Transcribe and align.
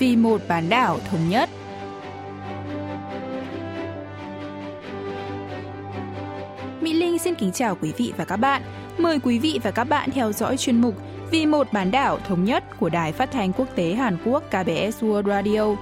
vì 0.00 0.16
một 0.16 0.40
bán 0.48 0.68
đảo 0.68 0.98
thống 1.10 1.28
nhất. 1.28 1.50
Mỹ 6.80 6.92
Linh 6.92 7.18
xin 7.18 7.34
kính 7.34 7.52
chào 7.52 7.76
quý 7.80 7.92
vị 7.96 8.12
và 8.16 8.24
các 8.24 8.36
bạn. 8.36 8.62
Mời 8.98 9.18
quý 9.22 9.38
vị 9.38 9.60
và 9.62 9.70
các 9.70 9.84
bạn 9.84 10.10
theo 10.10 10.32
dõi 10.32 10.56
chuyên 10.56 10.80
mục 10.80 10.94
Vì 11.30 11.46
một 11.46 11.72
bán 11.72 11.90
đảo 11.90 12.18
thống 12.28 12.44
nhất 12.44 12.64
của 12.78 12.88
Đài 12.88 13.12
Phát 13.12 13.30
thanh 13.32 13.52
Quốc 13.52 13.68
tế 13.76 13.94
Hàn 13.94 14.18
Quốc 14.24 14.42
KBS 14.48 15.04
World 15.04 15.28
Radio. 15.28 15.76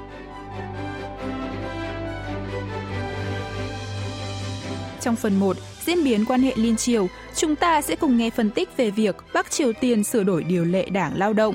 Trong 5.01 5.17
phần 5.17 5.41
1, 5.41 5.57
diễn 5.85 6.05
biến 6.05 6.25
quan 6.25 6.41
hệ 6.41 6.53
liên 6.57 6.77
triều, 6.77 7.07
chúng 7.35 7.57
ta 7.57 7.83
sẽ 7.83 7.97
cùng 7.97 8.17
nghe 8.17 8.31
phân 8.31 8.51
tích 8.51 8.77
về 8.77 8.91
việc 8.91 9.17
Bắc 9.35 9.51
Triều 9.51 9.73
Tiên 9.73 10.05
sửa 10.05 10.23
đổi 10.23 10.45
điều 10.45 10.65
lệ 10.65 10.89
đảng 10.91 11.19
lao 11.19 11.33
động. 11.33 11.55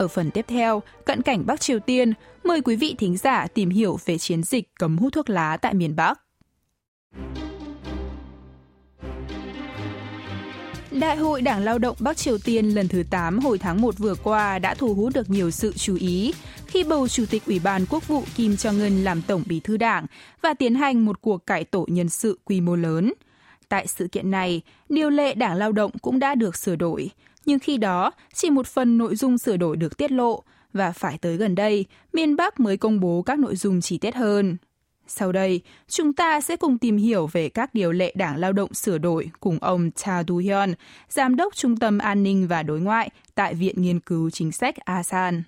Ở 0.00 0.08
phần 0.08 0.30
tiếp 0.30 0.44
theo, 0.48 0.82
cận 1.04 1.22
cảnh 1.22 1.46
Bắc 1.46 1.60
Triều 1.60 1.78
Tiên, 1.78 2.12
mời 2.44 2.60
quý 2.60 2.76
vị 2.76 2.94
thính 2.98 3.16
giả 3.16 3.46
tìm 3.54 3.70
hiểu 3.70 3.98
về 4.04 4.18
chiến 4.18 4.42
dịch 4.42 4.68
cấm 4.78 4.98
hút 4.98 5.12
thuốc 5.12 5.30
lá 5.30 5.56
tại 5.56 5.74
miền 5.74 5.96
Bắc. 5.96 6.20
Đại 10.90 11.16
hội 11.16 11.42
Đảng 11.42 11.64
Lao 11.64 11.78
động 11.78 11.96
Bắc 12.00 12.16
Triều 12.16 12.38
Tiên 12.38 12.70
lần 12.70 12.88
thứ 12.88 13.02
8 13.10 13.38
hồi 13.38 13.58
tháng 13.58 13.80
1 13.80 13.98
vừa 13.98 14.14
qua 14.14 14.58
đã 14.58 14.74
thu 14.74 14.94
hút 14.94 15.12
được 15.14 15.30
nhiều 15.30 15.50
sự 15.50 15.72
chú 15.72 15.96
ý 15.96 16.32
khi 16.66 16.84
bầu 16.84 17.08
Chủ 17.08 17.24
tịch 17.30 17.42
Ủy 17.46 17.60
ban 17.64 17.86
Quốc 17.90 18.08
vụ 18.08 18.22
Kim 18.36 18.52
Jong-un 18.52 19.02
làm 19.04 19.22
Tổng 19.22 19.42
bí 19.46 19.60
thư 19.60 19.76
đảng 19.76 20.06
và 20.42 20.54
tiến 20.54 20.74
hành 20.74 21.04
một 21.04 21.20
cuộc 21.20 21.46
cải 21.46 21.64
tổ 21.64 21.86
nhân 21.88 22.08
sự 22.08 22.38
quy 22.44 22.60
mô 22.60 22.76
lớn 22.76 23.12
Tại 23.69 23.87
sự 23.87 24.07
kiện 24.07 24.31
này, 24.31 24.61
điều 24.89 25.09
lệ 25.09 25.35
Đảng 25.35 25.55
Lao 25.55 25.71
động 25.71 25.91
cũng 26.01 26.19
đã 26.19 26.35
được 26.35 26.55
sửa 26.55 26.75
đổi, 26.75 27.09
nhưng 27.45 27.59
khi 27.59 27.77
đó 27.77 28.11
chỉ 28.33 28.49
một 28.49 28.67
phần 28.67 28.97
nội 28.97 29.15
dung 29.15 29.37
sửa 29.37 29.57
đổi 29.57 29.77
được 29.77 29.97
tiết 29.97 30.11
lộ 30.11 30.43
và 30.73 30.91
phải 30.91 31.17
tới 31.21 31.37
gần 31.37 31.55
đây, 31.55 31.85
miền 32.13 32.35
Bắc 32.35 32.59
mới 32.59 32.77
công 32.77 32.99
bố 32.99 33.21
các 33.21 33.39
nội 33.39 33.55
dung 33.55 33.81
chi 33.81 33.97
tiết 33.97 34.15
hơn. 34.15 34.57
Sau 35.07 35.31
đây, 35.31 35.61
chúng 35.87 36.13
ta 36.13 36.41
sẽ 36.41 36.55
cùng 36.55 36.77
tìm 36.77 36.97
hiểu 36.97 37.27
về 37.27 37.49
các 37.49 37.73
điều 37.73 37.91
lệ 37.91 38.13
Đảng 38.15 38.37
Lao 38.37 38.53
động 38.53 38.73
sửa 38.73 38.97
đổi 38.97 39.29
cùng 39.39 39.57
ông 39.61 39.91
Cha 39.91 40.23
Du-hyun, 40.27 40.73
Giám 41.09 41.35
đốc 41.35 41.55
Trung 41.55 41.77
tâm 41.77 41.97
An 41.97 42.23
ninh 42.23 42.47
và 42.47 42.63
Đối 42.63 42.79
ngoại 42.79 43.09
tại 43.35 43.53
Viện 43.53 43.75
Nghiên 43.77 43.99
cứu 43.99 44.29
Chính 44.29 44.51
sách 44.51 44.75
ASAN. 44.85 45.43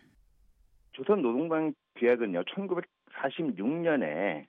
조선노동당 0.98 1.74
규약은요, 2.00 2.44
1946년에 2.44 4.46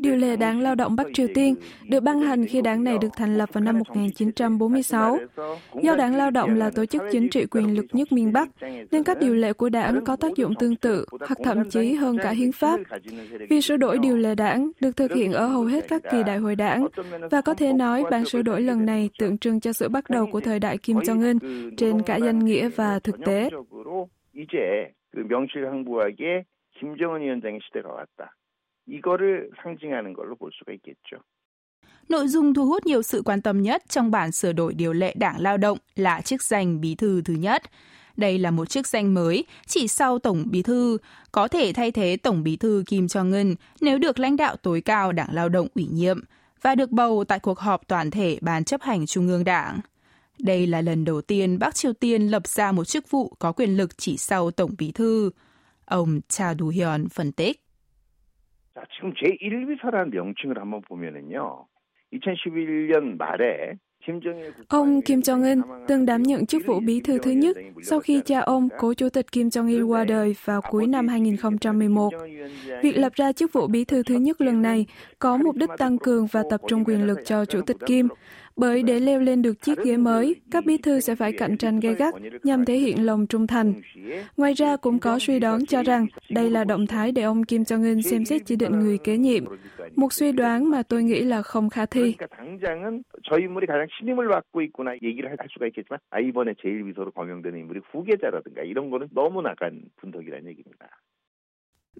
Điều 0.00 0.16
lệ 0.16 0.36
Đảng 0.36 0.60
Lao 0.60 0.74
động 0.74 0.96
Bắc 0.96 1.06
Triều 1.14 1.26
Tiên 1.34 1.54
được 1.88 2.02
ban 2.02 2.20
hành 2.20 2.46
khi 2.46 2.62
đảng 2.62 2.84
này 2.84 2.98
được 3.00 3.08
thành 3.16 3.38
lập 3.38 3.48
vào 3.52 3.64
năm 3.64 3.78
1946. 3.78 5.18
Do 5.82 5.96
Đảng 5.96 6.16
Lao 6.16 6.30
động 6.30 6.54
là 6.54 6.70
tổ 6.70 6.86
chức 6.86 7.02
chính 7.12 7.28
trị 7.28 7.46
quyền 7.50 7.76
lực 7.76 7.86
nhất 7.92 8.12
miền 8.12 8.32
Bắc, 8.32 8.48
nên 8.90 9.02
các 9.04 9.18
điều 9.20 9.34
lệ 9.34 9.52
của 9.52 9.68
đảng 9.68 10.04
có 10.04 10.16
tác 10.16 10.36
dụng 10.36 10.54
tương 10.58 10.76
tự 10.76 11.04
hoặc 11.10 11.38
thậm 11.44 11.70
chí 11.70 11.94
hơn 11.94 12.18
cả 12.22 12.30
hiến 12.30 12.52
pháp. 12.52 12.80
Việc 13.50 13.60
sửa 13.60 13.76
đổi 13.76 13.98
điều 13.98 14.16
lệ 14.16 14.34
đảng 14.34 14.70
được 14.80 14.96
thực 14.96 15.12
hiện 15.12 15.32
ở 15.32 15.46
hầu 15.46 15.64
hết 15.64 15.88
các 15.88 16.02
kỳ 16.10 16.22
đại 16.26 16.38
hội 16.38 16.56
đảng 16.56 16.86
và 17.30 17.40
có 17.40 17.54
thể 17.54 17.72
nói 17.72 18.04
bản 18.10 18.24
sửa 18.24 18.42
đổi 18.42 18.60
lần 18.60 18.86
này 18.86 19.10
tượng 19.18 19.38
trưng 19.38 19.60
cho 19.60 19.72
sự 19.72 19.88
bắt 19.88 20.10
đầu 20.10 20.26
của 20.32 20.40
thời 20.40 20.58
đại 20.58 20.78
Kim 20.78 20.96
Jong-un 20.96 21.38
trên 21.76 22.02
cả 22.02 22.16
danh 22.16 22.38
nghĩa 22.38 22.68
và 22.68 22.98
thực 22.98 23.16
tế. 23.26 23.50
김정은 26.79 27.21
위원장의 27.21 27.59
시대가 27.63 27.89
왔다. 27.93 28.35
이거를 28.87 29.49
상징하는 29.61 30.13
걸로 30.13 30.35
볼 30.35 30.51
수가 30.53 30.73
있겠죠. 30.73 31.21
Nội 32.09 32.27
dung 32.27 32.53
thu 32.53 32.65
hút 32.65 32.85
nhiều 32.85 33.01
sự 33.01 33.21
quan 33.25 33.41
tâm 33.41 33.61
nhất 33.61 33.83
trong 33.89 34.11
bản 34.11 34.31
sửa 34.31 34.51
đổi 34.51 34.73
điều 34.73 34.93
lệ 34.93 35.13
đảng 35.17 35.41
lao 35.41 35.57
động 35.57 35.77
là 35.95 36.21
chức 36.21 36.43
danh 36.43 36.81
bí 36.81 36.95
thư 36.95 37.21
thứ 37.21 37.33
nhất. 37.33 37.63
Đây 38.17 38.39
là 38.39 38.51
một 38.51 38.69
chức 38.69 38.87
danh 38.87 39.13
mới 39.13 39.45
chỉ 39.67 39.87
sau 39.87 40.19
tổng 40.19 40.43
bí 40.51 40.61
thư, 40.61 40.97
có 41.31 41.47
thể 41.47 41.71
thay 41.73 41.91
thế 41.91 42.17
tổng 42.17 42.43
bí 42.43 42.55
thư 42.55 42.83
Kim 42.87 43.05
Jong-un 43.05 43.55
nếu 43.81 43.97
được 43.97 44.19
lãnh 44.19 44.37
đạo 44.37 44.55
tối 44.55 44.81
cao 44.81 45.11
đảng 45.11 45.33
lao 45.33 45.49
động 45.49 45.67
ủy 45.75 45.87
nhiệm 45.91 46.19
và 46.61 46.75
được 46.75 46.91
bầu 46.91 47.23
tại 47.27 47.39
cuộc 47.39 47.59
họp 47.59 47.87
toàn 47.87 48.11
thể 48.11 48.37
Ban 48.41 48.63
chấp 48.63 48.81
hành 48.81 49.05
Trung 49.05 49.27
ương 49.27 49.43
Đảng. 49.43 49.79
Đây 50.39 50.67
là 50.67 50.81
lần 50.81 51.05
đầu 51.05 51.21
tiên 51.21 51.59
Bắc 51.59 51.75
Triều 51.75 51.93
Tiên 51.93 52.27
lập 52.27 52.47
ra 52.47 52.71
một 52.71 52.83
chức 52.83 53.09
vụ 53.09 53.35
có 53.39 53.51
quyền 53.51 53.77
lực 53.77 53.97
chỉ 53.97 54.17
sau 54.17 54.51
tổng 54.51 54.71
bí 54.77 54.91
thư. 54.91 55.29
Ông 55.85 56.21
Cha 56.27 56.53
Du-hyun 56.53 57.07
phân 57.09 57.31
tích. 57.31 57.61
자, 58.75 58.83
지금 58.95 59.13
제1비서라는 59.13 60.11
명칭을 60.11 60.57
한번 60.57 60.81
보면은요. 60.81 61.67
2011년 62.13 63.17
말에 63.17 63.77
Ông 64.67 65.01
Kim 65.01 65.19
Jong-un 65.19 65.61
từng 65.87 66.05
đảm 66.05 66.23
nhận 66.23 66.45
chức 66.45 66.61
vụ 66.65 66.79
bí 66.79 67.01
thư 67.01 67.17
thứ 67.17 67.31
nhất 67.31 67.57
sau 67.83 67.99
khi 67.99 68.21
cha 68.25 68.39
ông, 68.39 68.69
cố 68.79 68.93
chủ 68.93 69.09
tịch 69.09 69.31
Kim 69.31 69.47
Jong-il 69.47 69.87
qua 69.87 70.05
đời 70.05 70.35
vào 70.45 70.61
cuối 70.61 70.87
năm 70.87 71.07
2011. 71.07 72.09
Việc 72.83 72.97
lập 72.97 73.13
ra 73.15 73.31
chức 73.31 73.53
vụ 73.53 73.67
bí 73.67 73.85
thư 73.85 74.03
thứ 74.03 74.15
nhất 74.15 74.41
lần 74.41 74.61
này 74.61 74.85
có 75.19 75.37
mục 75.37 75.55
đích 75.55 75.69
tăng 75.77 75.97
cường 75.97 76.27
và 76.27 76.43
tập 76.49 76.61
trung 76.67 76.83
quyền 76.85 77.03
lực 77.07 77.19
cho 77.25 77.45
chủ 77.45 77.61
tịch 77.61 77.77
Kim, 77.85 78.07
bởi 78.56 78.82
để 78.82 79.00
leo 79.00 79.20
lên 79.20 79.42
được 79.42 79.62
chiếc 79.62 79.78
ghế 79.84 79.96
mới, 79.96 80.40
các 80.50 80.64
bí 80.66 80.78
thư 80.78 81.00
sẽ 81.00 81.14
phải 81.14 81.32
cạnh 81.32 81.56
tranh 81.56 81.80
gay 81.80 81.94
gắt 81.94 82.14
nhằm 82.42 82.64
thể 82.64 82.74
hiện 82.74 83.06
lòng 83.06 83.26
trung 83.26 83.46
thành. 83.46 83.72
Ngoài 84.36 84.52
ra 84.52 84.76
cũng 84.76 84.98
có 84.98 85.18
suy 85.18 85.38
đoán 85.38 85.66
cho 85.66 85.82
rằng 85.82 86.06
đây 86.30 86.50
là 86.50 86.64
động 86.64 86.86
thái 86.86 87.12
để 87.12 87.22
ông 87.22 87.44
Kim 87.44 87.62
Jong-un 87.62 88.00
xem 88.00 88.24
xét 88.24 88.42
chỉ 88.44 88.56
định 88.56 88.72
người 88.78 88.98
kế 88.98 89.16
nhiệm. 89.16 89.44
Một 89.96 90.12
suy 90.12 90.32
đoán 90.32 90.70
mà 90.70 90.82
tôi 90.82 91.02
nghĩ 91.02 91.24
là 91.24 91.42
không 91.42 91.70
khả 91.70 91.86
thi. 91.86 92.16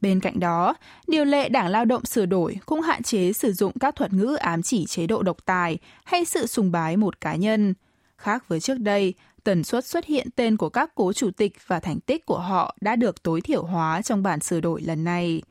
Bên 0.00 0.20
cạnh 0.20 0.40
đó, 0.40 0.74
điều 1.06 1.24
lệ 1.24 1.48
Đảng 1.48 1.68
Lao 1.68 1.84
động 1.84 2.04
sửa 2.04 2.26
đổi 2.26 2.58
cũng 2.66 2.80
hạn 2.80 3.02
chế 3.02 3.32
sử 3.32 3.52
dụng 3.52 3.72
các 3.80 3.96
thuật 3.96 4.12
ngữ 4.12 4.34
ám 4.34 4.62
chỉ 4.62 4.86
chế 4.86 5.06
độ 5.06 5.22
độc 5.22 5.36
tài 5.44 5.78
hay 6.04 6.24
sự 6.24 6.46
sùng 6.46 6.72
bái 6.72 6.96
một 6.96 7.20
cá 7.20 7.36
nhân. 7.36 7.74
Khác 8.16 8.48
với 8.48 8.60
trước 8.60 8.78
đây, 8.78 9.14
tần 9.44 9.64
suất 9.64 9.84
xuất 9.84 10.04
hiện 10.04 10.28
tên 10.36 10.56
của 10.56 10.68
các 10.68 10.94
cố 10.94 11.12
chủ 11.12 11.30
tịch 11.30 11.52
và 11.66 11.80
thành 11.80 12.00
tích 12.00 12.26
của 12.26 12.38
họ 12.38 12.76
đã 12.80 12.96
được 12.96 13.22
tối 13.22 13.40
thiểu 13.40 13.64
hóa 13.64 14.02
trong 14.02 14.22
bản 14.22 14.40
sửa 14.40 14.60
đổi 14.60 14.82
lần 14.82 15.04
này. 15.04 15.42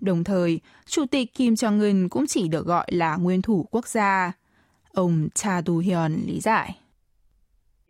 Đồng 0.00 0.24
thời, 0.24 0.60
Chủ 0.86 1.06
tịch 1.10 1.34
Kim 1.34 1.54
Jong-un 1.54 2.08
cũng 2.08 2.26
chỉ 2.26 2.48
được 2.48 2.66
gọi 2.66 2.86
là 2.90 3.16
nguyên 3.16 3.42
thủ 3.42 3.66
quốc 3.70 3.88
gia. 3.88 4.32
Ông 4.92 5.28
Cha 5.34 5.62
Du-hyun 5.66 6.26
lý 6.26 6.40
giải. 6.40 6.76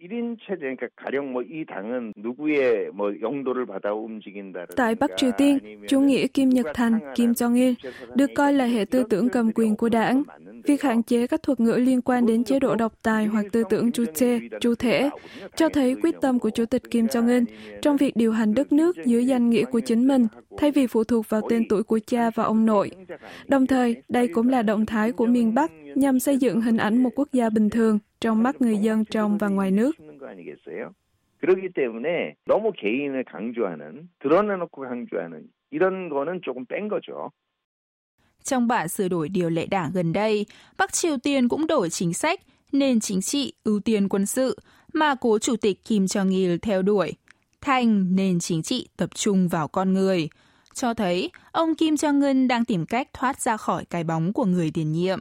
1인 0.01 0.37
체제, 0.45 0.75
그러니까 0.75 0.87
가령 0.95 1.31
뭐이 1.33 1.65
당은 1.65 2.13
누구의 2.17 2.91
뭐 2.93 3.13
영도를 3.21 3.65
받아 3.65 3.93
움직인다. 3.93 4.65
Tại 4.75 4.95
Bắc 4.95 5.11
Triều 5.17 5.31
Tiên, 5.37 5.59
chủ 5.87 5.99
nghĩa 5.99 6.27
Kim 6.27 6.49
Nhật 6.49 6.65
Thành, 6.73 6.99
Kim 7.15 7.31
Jong-il 7.31 7.73
được 8.15 8.29
coi 8.35 8.53
là 8.53 8.65
hệ 8.65 8.85
tư 8.85 9.03
tưởng 9.09 9.29
cầm 9.29 9.51
quyền 9.51 9.75
của 9.75 9.89
đảng. 9.89 10.23
Việc 10.63 10.81
hạn 10.81 11.03
chế 11.03 11.27
các 11.27 11.43
thuật 11.43 11.59
ngữ 11.59 11.73
liên 11.73 12.01
quan 12.01 12.25
đến 12.25 12.43
chế 12.43 12.59
độ 12.59 12.75
độc 12.75 12.93
tài 13.03 13.25
hoặc 13.25 13.45
tư 13.51 13.63
tưởng 13.69 13.91
chu 13.91 14.05
chê, 14.05 14.39
chu 14.61 14.75
thể, 14.75 15.09
cho 15.55 15.69
thấy 15.69 15.95
quyết 16.03 16.15
tâm 16.21 16.39
của 16.39 16.49
Chủ 16.49 16.65
tịch 16.65 16.91
Kim 16.91 17.05
Jong-un 17.05 17.45
trong 17.81 17.97
việc 17.97 18.15
điều 18.15 18.31
hành 18.31 18.53
đất 18.53 18.71
nước 18.71 18.97
dưới 19.05 19.25
danh 19.25 19.49
nghĩa 19.49 19.65
của 19.65 19.79
chính 19.79 20.07
mình, 20.07 20.27
thay 20.57 20.71
vì 20.71 20.87
phụ 20.87 21.03
thuộc 21.03 21.29
vào 21.29 21.41
tên 21.49 21.67
tuổi 21.69 21.83
của 21.83 21.99
cha 22.07 22.29
và 22.29 22.43
ông 22.43 22.65
nội. 22.65 22.91
Đồng 23.47 23.67
thời, 23.67 23.95
đây 24.09 24.27
cũng 24.27 24.49
là 24.49 24.61
động 24.61 24.85
thái 24.85 25.11
của 25.11 25.25
miền 25.25 25.53
Bắc 25.53 25.71
nhằm 25.95 26.19
xây 26.19 26.37
dựng 26.37 26.61
hình 26.61 26.77
ảnh 26.77 27.03
một 27.03 27.09
quốc 27.15 27.29
gia 27.33 27.49
bình 27.49 27.69
thường 27.69 27.99
trong 28.19 28.43
mắt 28.43 28.61
người 28.61 28.77
dân 28.77 29.05
trong 29.05 29.37
và 29.37 29.47
ngoài 29.47 29.71
nước. 29.71 29.91
그렇기 31.41 31.69
때문에 31.73 32.35
너무 32.45 32.71
개인을 32.71 33.23
강조하는 33.25 34.09
드러내놓고 34.19 34.81
강조하는 34.81 35.47
이런 35.71 36.09
거는 36.09 36.41
조금 36.41 36.65
뺀 36.65 36.87
거죠. 36.87 37.31
Trong 38.43 38.67
bản 38.67 38.87
sửa 38.87 39.07
đổi 39.07 39.29
điều 39.29 39.49
lệ 39.49 39.65
đảng 39.65 39.91
gần 39.93 40.13
đây, 40.13 40.45
Bắc 40.77 40.93
Triều 40.93 41.17
Tiên 41.17 41.47
cũng 41.49 41.67
đổi 41.67 41.89
chính 41.89 42.13
sách 42.13 42.41
nền 42.71 42.99
chính 42.99 43.21
trị 43.21 43.53
ưu 43.63 43.79
tiên 43.79 44.09
quân 44.09 44.25
sự 44.25 44.57
mà 44.93 45.15
cố 45.15 45.39
chủ 45.39 45.55
tịch 45.55 45.85
Kim 45.85 46.05
Jong-il 46.05 46.57
theo 46.61 46.81
đuổi, 46.81 47.13
thành 47.61 48.15
nền 48.15 48.39
chính 48.39 48.63
trị 48.63 48.87
tập 48.97 49.09
trung 49.15 49.47
vào 49.47 49.67
con 49.67 49.93
người, 49.93 50.29
cho 50.73 50.93
thấy 50.93 51.31
ông 51.51 51.75
Kim 51.75 51.93
Jong-un 51.93 52.47
đang 52.47 52.65
tìm 52.65 52.85
cách 52.85 53.07
thoát 53.13 53.41
ra 53.41 53.57
khỏi 53.57 53.85
cái 53.85 54.03
bóng 54.03 54.33
của 54.33 54.45
người 54.45 54.71
tiền 54.73 54.91
nhiệm. 54.91 55.19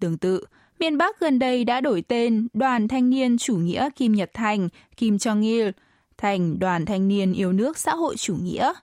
Tương 0.00 0.18
tự, 0.18 0.44
miền 0.79 0.97
Bắc 0.97 1.19
gần 1.19 1.39
đây 1.39 1.63
đã 1.63 1.81
đổi 1.81 2.01
tên 2.01 2.47
Đoàn 2.53 2.87
Thanh 2.87 3.09
niên 3.09 3.37
Chủ 3.37 3.55
nghĩa 3.57 3.89
Kim 3.95 4.13
Nhật 4.13 4.31
Thành, 4.33 4.69
Kim 4.97 5.15
Jong-il, 5.15 5.71
thành 6.17 6.59
Đoàn 6.59 6.85
Thanh 6.85 7.07
niên 7.07 7.33
Yêu 7.33 7.53
nước 7.53 7.77
Xã 7.77 7.95
hội 7.95 8.15
Chủ 8.17 8.35
nghĩa. 8.35 8.73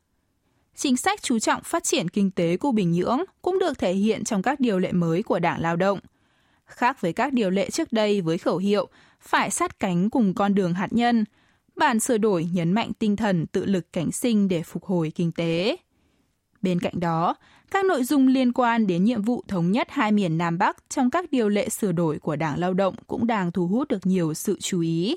Chính 0.76 0.96
sách 0.96 1.22
chú 1.22 1.38
trọng 1.38 1.62
phát 1.62 1.84
triển 1.84 2.08
kinh 2.08 2.30
tế 2.30 2.56
của 2.56 2.72
Bình 2.72 2.92
Nhưỡng 2.92 3.20
cũng 3.42 3.58
được 3.58 3.78
thể 3.78 3.92
hiện 3.92 4.24
trong 4.24 4.42
các 4.42 4.60
điều 4.60 4.78
lệ 4.78 4.92
mới 4.92 5.22
của 5.22 5.38
Đảng 5.38 5.60
Lao 5.60 5.76
động. 5.76 5.98
Khác 6.66 7.00
với 7.00 7.12
các 7.12 7.32
điều 7.32 7.50
lệ 7.50 7.70
trước 7.70 7.92
đây 7.92 8.20
với 8.20 8.38
khẩu 8.38 8.56
hiệu 8.56 8.88
phải 9.20 9.50
sát 9.50 9.80
cánh 9.80 10.10
cùng 10.10 10.34
con 10.34 10.54
đường 10.54 10.74
hạt 10.74 10.88
nhân, 10.90 11.24
bản 11.76 12.00
sửa 12.00 12.18
đổi 12.18 12.48
nhấn 12.52 12.72
mạnh 12.72 12.92
tinh 12.98 13.16
thần 13.16 13.46
tự 13.46 13.64
lực 13.64 13.92
cảnh 13.92 14.12
sinh 14.12 14.48
để 14.48 14.62
phục 14.62 14.84
hồi 14.84 15.12
kinh 15.14 15.32
tế. 15.32 15.76
Bên 16.62 16.80
cạnh 16.80 17.00
đó, 17.00 17.34
các 17.72 17.84
nội 17.84 18.04
dung 18.04 18.26
liên 18.26 18.52
quan 18.52 18.86
đến 18.86 19.04
nhiệm 19.04 19.22
vụ 19.22 19.44
thống 19.48 19.72
nhất 19.72 19.88
hai 19.90 20.12
miền 20.12 20.38
Nam 20.38 20.58
Bắc 20.58 20.76
trong 20.88 21.10
các 21.10 21.32
điều 21.32 21.48
lệ 21.48 21.68
sửa 21.68 21.92
đổi 21.92 22.18
của 22.18 22.36
Đảng 22.36 22.58
Lao 22.58 22.74
động 22.74 22.94
cũng 23.06 23.26
đang 23.26 23.52
thu 23.52 23.66
hút 23.66 23.88
được 23.88 24.06
nhiều 24.06 24.34
sự 24.34 24.56
chú 24.60 24.80
ý. 24.80 25.16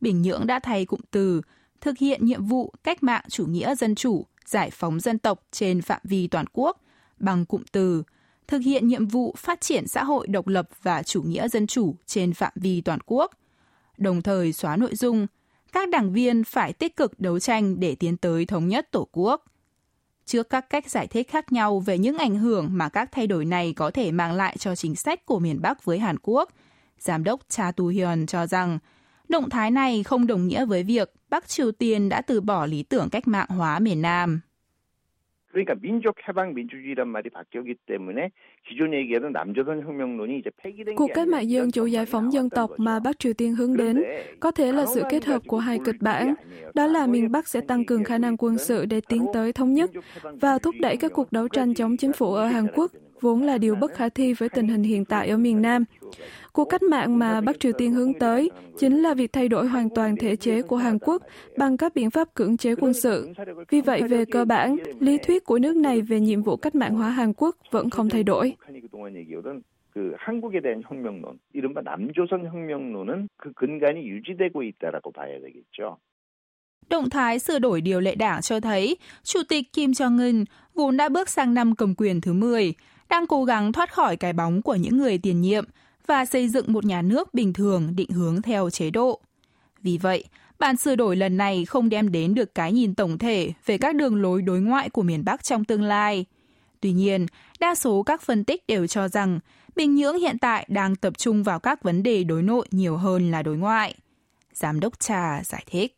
Bình 0.00 0.22
Nhưỡng 0.22 0.46
đã 0.46 0.58
thay 0.58 0.84
cụm 0.84 1.00
từ 1.10 1.42
thực 1.80 1.98
hiện 1.98 2.24
nhiệm 2.24 2.44
vụ 2.44 2.72
cách 2.84 3.02
mạng 3.02 3.24
chủ 3.28 3.46
nghĩa 3.46 3.74
dân 3.74 3.94
chủ, 3.94 4.26
giải 4.46 4.70
phóng 4.70 5.00
dân 5.00 5.18
tộc 5.18 5.42
trên 5.50 5.82
phạm 5.82 6.00
vi 6.04 6.26
toàn 6.26 6.44
quốc 6.52 6.80
bằng 7.18 7.46
cụm 7.46 7.62
từ 7.72 8.02
thực 8.48 8.58
hiện 8.58 8.88
nhiệm 8.88 9.06
vụ 9.06 9.34
phát 9.38 9.60
triển 9.60 9.86
xã 9.86 10.04
hội 10.04 10.26
độc 10.26 10.46
lập 10.46 10.68
và 10.82 11.02
chủ 11.02 11.22
nghĩa 11.22 11.48
dân 11.48 11.66
chủ 11.66 11.94
trên 12.06 12.32
phạm 12.32 12.52
vi 12.54 12.80
toàn 12.80 12.98
quốc, 13.06 13.32
đồng 13.98 14.22
thời 14.22 14.52
xóa 14.52 14.76
nội 14.76 14.94
dung 14.94 15.26
các 15.72 15.88
đảng 15.88 16.12
viên 16.12 16.44
phải 16.44 16.72
tích 16.72 16.96
cực 16.96 17.20
đấu 17.20 17.38
tranh 17.38 17.80
để 17.80 17.94
tiến 17.94 18.16
tới 18.16 18.46
thống 18.46 18.68
nhất 18.68 18.88
Tổ 18.90 19.08
quốc 19.12 19.44
Trước 20.25 20.49
các 20.49 20.69
cách 20.69 20.89
giải 20.89 21.07
thích 21.07 21.29
khác 21.29 21.51
nhau 21.51 21.79
về 21.79 21.97
những 21.97 22.17
ảnh 22.17 22.35
hưởng 22.35 22.67
mà 22.71 22.89
các 22.89 23.09
thay 23.11 23.27
đổi 23.27 23.45
này 23.45 23.73
có 23.75 23.91
thể 23.91 24.11
mang 24.11 24.33
lại 24.33 24.57
cho 24.57 24.75
chính 24.75 24.95
sách 24.95 25.25
của 25.25 25.39
miền 25.39 25.61
Bắc 25.61 25.85
với 25.85 25.99
Hàn 25.99 26.15
Quốc, 26.21 26.49
Giám 26.97 27.23
đốc 27.23 27.39
Cha 27.49 27.71
Tu 27.71 27.87
Hyun 27.87 28.25
cho 28.25 28.47
rằng 28.47 28.79
động 29.29 29.49
thái 29.49 29.71
này 29.71 30.03
không 30.03 30.27
đồng 30.27 30.47
nghĩa 30.47 30.65
với 30.65 30.83
việc 30.83 31.13
Bắc 31.29 31.47
Triều 31.47 31.71
Tiên 31.71 32.09
đã 32.09 32.21
từ 32.21 32.41
bỏ 32.41 32.65
lý 32.65 32.83
tưởng 32.83 33.09
cách 33.11 33.27
mạng 33.27 33.47
hóa 33.49 33.79
miền 33.79 34.01
Nam. 34.01 34.41
그러니까 35.57 35.75
민족 35.81 36.15
해방 36.27 36.53
민주주의란 36.53 37.07
말이 37.07 37.29
바뀌었기 37.29 37.75
때문에 37.87 38.31
Cuộc 40.96 41.10
cách 41.14 41.28
mạng 41.28 41.50
dân 41.50 41.70
chủ 41.70 41.86
giải 41.86 42.06
phóng 42.06 42.32
dân 42.32 42.50
tộc 42.50 42.70
mà 42.76 43.00
Bắc 43.00 43.18
Triều 43.18 43.32
Tiên 43.32 43.54
hướng 43.54 43.76
đến 43.76 44.02
có 44.40 44.50
thể 44.50 44.72
là 44.72 44.86
sự 44.94 45.02
kết 45.10 45.24
hợp 45.24 45.42
của 45.46 45.58
hai 45.58 45.78
kịch 45.84 45.96
bản, 46.00 46.34
đó 46.74 46.86
là 46.86 47.06
miền 47.06 47.32
Bắc 47.32 47.48
sẽ 47.48 47.60
tăng 47.60 47.84
cường 47.84 48.04
khả 48.04 48.18
năng 48.18 48.36
quân 48.36 48.58
sự 48.58 48.84
để 48.84 49.00
tiến 49.08 49.26
tới 49.34 49.52
thống 49.52 49.74
nhất 49.74 49.90
và 50.22 50.58
thúc 50.58 50.74
đẩy 50.80 50.96
các 50.96 51.12
cuộc 51.12 51.32
đấu 51.32 51.48
tranh 51.48 51.74
chống 51.74 51.96
chính 51.96 52.12
phủ 52.12 52.34
ở 52.34 52.46
Hàn 52.46 52.66
Quốc 52.74 52.92
vốn 53.22 53.42
là 53.42 53.58
điều 53.58 53.74
bất 53.74 53.94
khả 53.94 54.08
thi 54.08 54.32
với 54.32 54.48
tình 54.48 54.68
hình 54.68 54.82
hiện 54.82 55.04
tại 55.04 55.28
ở 55.28 55.36
miền 55.36 55.62
Nam. 55.62 55.84
Cuộc 56.52 56.64
cách 56.64 56.82
mạng 56.82 57.18
mà 57.18 57.40
Bắc 57.40 57.60
Triều 57.60 57.72
Tiên 57.72 57.92
hướng 57.92 58.14
tới 58.14 58.50
chính 58.78 59.02
là 59.02 59.14
việc 59.14 59.32
thay 59.32 59.48
đổi 59.48 59.68
hoàn 59.68 59.88
toàn 59.90 60.16
thể 60.16 60.36
chế 60.36 60.62
của 60.62 60.76
Hàn 60.76 60.98
Quốc 60.98 61.22
bằng 61.58 61.76
các 61.76 61.94
biện 61.94 62.10
pháp 62.10 62.34
cưỡng 62.34 62.56
chế 62.56 62.74
quân 62.74 62.92
sự. 62.92 63.32
Vì 63.70 63.80
vậy, 63.80 64.02
về 64.02 64.24
cơ 64.24 64.44
bản, 64.44 64.76
lý 65.00 65.18
thuyết 65.18 65.44
của 65.44 65.58
nước 65.58 65.76
này 65.76 66.00
về 66.00 66.20
nhiệm 66.20 66.42
vụ 66.42 66.56
cách 66.56 66.74
mạng 66.74 66.94
hóa 66.94 67.10
Hàn 67.10 67.32
Quốc 67.32 67.56
vẫn 67.70 67.90
không 67.90 68.08
thay 68.08 68.22
đổi. 68.22 68.51
그 69.97 70.13
한국에 70.19 70.61
대한 70.61 70.83
혁명론, 70.83 71.39
이른바 71.53 71.81
남조선 71.81 72.45
혁명론은 72.45 73.29
그 73.37 73.51
근간이 73.53 74.07
유지되고 74.07 74.61
있다라고 74.61 75.11
봐야 75.11 75.39
되겠죠. 75.41 75.97
Động 76.89 77.09
thái 77.09 77.39
sửa 77.39 77.59
đổi 77.59 77.81
điều 77.81 77.99
lệ 77.99 78.15
đảng 78.15 78.41
cho 78.41 78.59
thấy 78.59 78.97
Chủ 79.23 79.39
tịch 79.49 79.73
Kim 79.73 79.91
Jong-un 79.91 80.45
vốn 80.75 80.97
đã 80.97 81.09
bước 81.09 81.29
sang 81.29 81.53
năm 81.53 81.75
cầm 81.75 81.95
quyền 81.97 82.21
thứ 82.21 82.33
10, 82.33 82.73
đang 83.09 83.27
cố 83.27 83.43
gắng 83.43 83.73
thoát 83.73 83.93
khỏi 83.93 84.17
cái 84.17 84.33
bóng 84.33 84.61
của 84.61 84.75
những 84.75 84.97
người 84.97 85.17
tiền 85.17 85.41
nhiệm 85.41 85.65
và 86.05 86.25
xây 86.25 86.47
dựng 86.47 86.73
một 86.73 86.85
nhà 86.85 87.01
nước 87.01 87.33
bình 87.33 87.53
thường 87.53 87.93
định 87.95 88.09
hướng 88.09 88.41
theo 88.41 88.69
chế 88.69 88.89
độ. 88.89 89.21
Vì 89.81 89.97
vậy, 89.97 90.23
bản 90.59 90.77
sửa 90.77 90.95
đổi 90.95 91.15
lần 91.15 91.37
này 91.37 91.65
không 91.65 91.89
đem 91.89 92.11
đến 92.11 92.35
được 92.35 92.55
cái 92.55 92.71
nhìn 92.71 92.95
tổng 92.95 93.17
thể 93.17 93.53
về 93.65 93.77
các 93.77 93.95
đường 93.95 94.21
lối 94.21 94.41
đối 94.41 94.59
ngoại 94.59 94.89
của 94.89 95.03
miền 95.03 95.25
Bắc 95.25 95.43
trong 95.43 95.63
tương 95.63 95.83
lai. 95.83 96.25
Tuy 96.81 96.91
nhiên, 96.91 97.25
đa 97.61 97.75
số 97.75 98.03
các 98.03 98.21
phân 98.21 98.43
tích 98.43 98.67
đều 98.67 98.87
cho 98.87 99.07
rằng 99.07 99.39
Bình 99.75 99.95
Nhưỡng 99.95 100.19
hiện 100.19 100.37
tại 100.37 100.65
đang 100.69 100.95
tập 100.95 101.17
trung 101.17 101.43
vào 101.43 101.59
các 101.59 101.83
vấn 101.83 102.03
đề 102.03 102.23
đối 102.23 102.43
nội 102.43 102.67
nhiều 102.71 102.97
hơn 102.97 103.31
là 103.31 103.43
đối 103.43 103.57
ngoại. 103.57 103.95
Giám 104.53 104.79
đốc 104.79 104.99
Cha 104.99 105.41
giải 105.43 105.63
thích. 105.71 105.93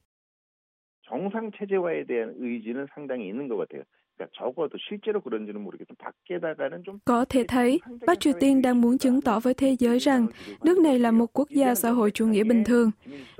정상 1.09 1.49
체제화에 1.57 2.05
대한 2.05 2.35
의지는 2.37 2.85
상당히 2.93 3.27
있는 3.27 3.47
것 3.47 3.57
같아요. 3.57 3.81
Có 7.05 7.25
thể 7.25 7.43
thấy, 7.47 7.79
Bắc 8.07 8.19
Triều 8.19 8.33
Tiên 8.39 8.61
đang 8.61 8.81
muốn 8.81 8.97
chứng 8.97 9.21
tỏ 9.21 9.39
với 9.39 9.53
thế 9.53 9.75
giới 9.79 9.99
rằng 9.99 10.27
nước 10.63 10.77
này 10.77 10.99
là 10.99 11.11
một 11.11 11.25
quốc 11.33 11.49
gia 11.49 11.75
xã 11.75 11.89
hội 11.89 12.11
chủ 12.11 12.27
nghĩa 12.27 12.43
bình 12.43 12.63
thường. 12.63 12.91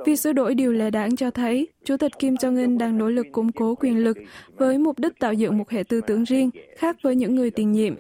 Việc 0.06 0.16
sửa 0.16 0.34
đổi 0.34 0.56
điều 0.56 0.72
lệ 0.72 0.92
đảng 0.92 1.16
cho 1.16 1.32
thấy 1.32 1.68
Chủ 1.84 1.98
tịch 1.98 2.12
Kim 2.20 2.34
Jong-un 2.34 2.78
đang 2.78 2.98
nỗ 2.98 3.10
lực 3.10 3.28
củng 3.32 3.52
cố 3.52 3.76
quyền 3.76 4.04
lực 4.04 4.18
với 4.58 4.78
mục 4.78 5.00
đích 5.00 5.20
tạo 5.20 5.34
dựng 5.34 5.58
một 5.58 5.70
hệ 5.70 5.84
tư 5.84 6.02
tưởng 6.08 6.24
riêng, 6.24 6.50
khác 6.78 6.98
với 7.04 7.16
những 7.16 7.36
người 7.36 7.52
tiền 7.52 7.72
nhiệm 7.72 7.96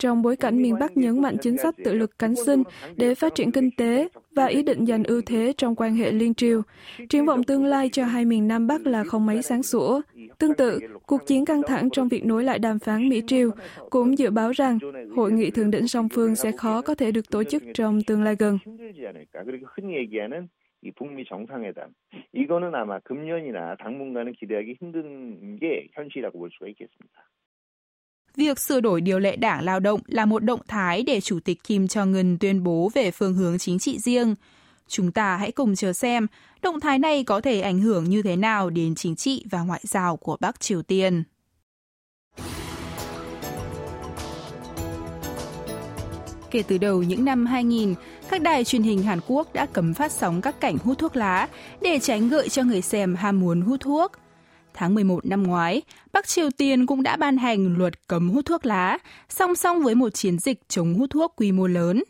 trong 0.00 0.22
bối 0.22 0.36
cảnh 0.36 0.62
miền 0.62 0.74
Bắc 0.80 0.96
nhấn 0.96 1.22
mạnh 1.22 1.36
chính 1.40 1.58
sách 1.58 1.74
tự 1.84 1.94
lực 1.94 2.18
cánh 2.18 2.34
sinh 2.46 2.62
để 2.96 3.14
phát 3.14 3.34
triển 3.34 3.52
kinh 3.52 3.70
tế 3.76 4.08
và 4.36 4.46
ý 4.46 4.62
định 4.62 4.86
giành 4.86 5.04
ưu 5.04 5.22
thế 5.26 5.52
trong 5.56 5.74
quan 5.74 5.94
hệ 5.94 6.12
liên 6.12 6.34
triều. 6.34 6.62
Triển 7.08 7.24
vọng 7.24 7.44
tương 7.44 7.64
lai 7.64 7.88
cho 7.92 8.04
hai 8.04 8.24
miền 8.24 8.48
Nam 8.48 8.66
Bắc 8.66 8.86
là 8.86 9.04
không 9.04 9.26
mấy 9.26 9.42
sáng 9.42 9.62
sủa. 9.62 10.00
Tương 10.38 10.54
tự, 10.54 10.80
cuộc 11.06 11.26
chiến 11.26 11.44
căng 11.44 11.62
thẳng 11.66 11.90
trong 11.90 12.08
việc 12.08 12.24
nối 12.24 12.44
lại 12.44 12.58
đàm 12.58 12.78
phán 12.78 13.08
Mỹ-Triều 13.08 13.50
cũng 13.90 14.18
dự 14.18 14.30
báo 14.30 14.50
rằng 14.50 14.78
hội 15.16 15.32
nghị 15.32 15.50
thượng 15.50 15.70
đỉnh 15.70 15.88
song 15.88 16.08
phương 16.08 16.36
sẽ 16.36 16.52
khó 16.52 16.82
có 16.82 16.94
thể 16.94 17.12
được 17.12 17.30
tổ 17.30 17.44
chức 17.44 17.62
trong 17.74 18.02
tương 18.06 18.22
lai 18.22 18.36
gần. 18.38 18.58
이 20.82 20.90
북미 20.92 21.24
정상회담 21.28 21.92
이거는 22.32 22.74
아마 22.74 23.00
금년이나 23.00 23.76
당분간은 23.76 24.32
기대하기 24.32 24.76
힘든 24.80 25.58
게 25.58 25.88
현실이라고 25.92 26.38
볼 26.38 26.48
수가 26.52 26.68
있겠습니다. 26.68 27.16
Việc 28.35 28.59
sửa 28.59 28.79
đổi 28.79 29.01
điều 29.01 29.19
lệ 29.19 29.35
đảng 29.35 29.63
lao 29.63 29.79
động 29.79 30.01
là 30.07 30.25
một 30.25 30.43
động 30.43 30.59
thái 30.67 31.03
để 31.03 31.21
Chủ 31.21 31.39
tịch 31.39 31.63
Kim 31.63 31.85
Jong-un 31.85 32.37
tuyên 32.39 32.63
bố 32.63 32.89
về 32.93 33.11
phương 33.11 33.33
hướng 33.33 33.57
chính 33.57 33.79
trị 33.79 33.99
riêng. 33.99 34.35
Chúng 34.87 35.11
ta 35.11 35.37
hãy 35.37 35.51
cùng 35.51 35.75
chờ 35.75 35.93
xem 35.93 36.27
động 36.61 36.79
thái 36.79 36.99
này 36.99 37.23
có 37.23 37.41
thể 37.41 37.61
ảnh 37.61 37.79
hưởng 37.79 38.03
như 38.03 38.21
thế 38.21 38.35
nào 38.35 38.69
đến 38.69 38.95
chính 38.95 39.15
trị 39.15 39.45
và 39.51 39.61
ngoại 39.61 39.81
giao 39.83 40.17
của 40.17 40.37
Bắc 40.39 40.59
Triều 40.59 40.81
Tiên. 40.81 41.23
Kể 46.51 46.63
từ 46.67 46.77
đầu 46.77 47.03
những 47.03 47.25
năm 47.25 47.45
2000, 47.45 47.95
các 48.29 48.41
đài 48.41 48.63
truyền 48.63 48.83
hình 48.83 49.03
Hàn 49.03 49.19
Quốc 49.27 49.53
đã 49.53 49.65
cấm 49.65 49.93
phát 49.93 50.11
sóng 50.11 50.41
các 50.41 50.59
cảnh 50.59 50.77
hút 50.83 50.97
thuốc 50.99 51.15
lá 51.15 51.47
để 51.81 51.99
tránh 51.99 52.29
gợi 52.29 52.49
cho 52.49 52.63
người 52.63 52.81
xem 52.81 53.15
ham 53.15 53.39
muốn 53.39 53.61
hút 53.61 53.79
thuốc– 53.79 54.11
Tháng 54.74 54.94
11 54.94 55.26
năm 55.26 55.42
ngoái, 55.42 55.82
Bắc 56.12 56.28
Triều 56.28 56.50
Tiên 56.50 56.86
cũng 56.86 57.02
đã 57.02 57.16
ban 57.16 57.36
hành 57.36 57.74
luật 57.78 58.08
cấm 58.08 58.30
hút 58.30 58.46
thuốc 58.46 58.66
lá, 58.66 58.98
song 59.28 59.54
song 59.54 59.82
với 59.82 59.94
một 59.94 60.08
chiến 60.14 60.38
dịch 60.38 60.60
chống 60.68 60.94
hút 60.94 61.10
thuốc 61.10 61.32
quy 61.36 61.52
mô 61.52 61.66
lớn. 61.66 62.02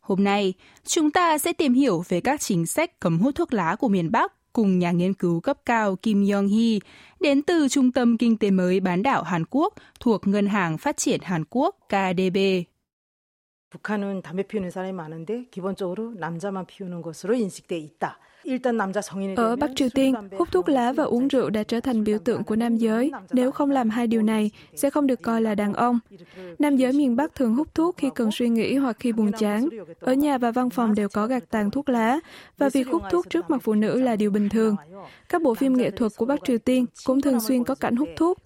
Hôm 0.00 0.24
nay, 0.24 0.54
chúng 0.84 1.10
ta 1.10 1.38
sẽ 1.38 1.52
tìm 1.52 1.74
hiểu 1.74 2.04
về 2.08 2.20
các 2.20 2.40
chính 2.40 2.66
sách 2.66 3.00
cấm 3.00 3.18
hút 3.18 3.34
thuốc 3.34 3.52
lá 3.52 3.76
của 3.76 3.88
miền 3.88 4.10
Bắc 4.10 4.32
cùng 4.52 4.78
nhà 4.78 4.90
nghiên 4.90 5.14
cứu 5.14 5.40
cấp 5.40 5.58
cao 5.66 5.96
Kim 5.96 6.22
Yong-hee 6.22 6.80
đến 7.20 7.42
từ 7.42 7.68
Trung 7.68 7.92
tâm 7.92 8.18
Kinh 8.18 8.36
tế 8.36 8.50
mới 8.50 8.80
bán 8.80 9.02
đảo 9.02 9.22
Hàn 9.22 9.44
Quốc 9.50 9.74
thuộc 10.00 10.26
Ngân 10.26 10.46
hàng 10.46 10.78
Phát 10.78 10.96
triển 10.96 11.20
Hàn 11.22 11.44
Quốc 11.50 11.76
KDB. 11.88 12.36
북한은 13.70 14.22
담배 14.22 14.44
피우는 14.48 14.70
사람이 14.70 14.92
많은데 14.92 15.44
기본적으로 15.50 16.14
남자만 16.14 16.64
피우는 16.66 17.02
것으로 17.02 17.34
인식돼 17.34 17.76
있다. 17.76 18.18
Ở 19.35 19.55
Bắc 19.55 19.71
Triều 19.75 19.89
Tiên, 19.89 20.13
hút 20.37 20.51
thuốc 20.51 20.69
lá 20.69 20.93
và 20.93 21.03
uống 21.03 21.27
rượu 21.27 21.49
đã 21.49 21.63
trở 21.63 21.79
thành 21.79 22.03
biểu 22.03 22.19
tượng 22.19 22.43
của 22.43 22.55
nam 22.55 22.77
giới. 22.77 23.11
Nếu 23.31 23.51
không 23.51 23.71
làm 23.71 23.89
hai 23.89 24.07
điều 24.07 24.21
này, 24.21 24.51
sẽ 24.75 24.89
không 24.89 25.07
được 25.07 25.21
coi 25.21 25.41
là 25.41 25.55
đàn 25.55 25.73
ông. 25.73 25.99
Nam 26.59 26.77
giới 26.77 26.93
miền 26.93 27.15
Bắc 27.15 27.35
thường 27.35 27.55
hút 27.55 27.75
thuốc 27.75 27.97
khi 27.97 28.09
cần 28.15 28.31
suy 28.31 28.49
nghĩ 28.49 28.75
hoặc 28.75 28.97
khi 28.99 29.11
buồn 29.11 29.31
chán. 29.31 29.69
Ở 29.99 30.13
nhà 30.13 30.37
và 30.37 30.51
văn 30.51 30.69
phòng 30.69 30.95
đều 30.95 31.09
có 31.09 31.27
gạt 31.27 31.43
tàn 31.49 31.71
thuốc 31.71 31.89
lá, 31.89 32.19
và 32.57 32.69
việc 32.69 32.87
hút 32.87 33.01
thuốc 33.11 33.29
trước 33.29 33.49
mặt 33.49 33.61
phụ 33.63 33.73
nữ 33.73 34.01
là 34.01 34.15
điều 34.15 34.31
bình 34.31 34.49
thường. 34.49 34.75
Các 35.29 35.41
bộ 35.41 35.53
phim 35.53 35.77
nghệ 35.77 35.91
thuật 35.91 36.11
của 36.17 36.25
Bắc 36.25 36.39
Triều 36.45 36.57
Tiên 36.57 36.85
cũng 37.05 37.21
thường 37.21 37.39
xuyên 37.39 37.63
có 37.63 37.75
cảnh 37.75 37.95
hút 37.95 38.09
thuốc. 38.15 38.37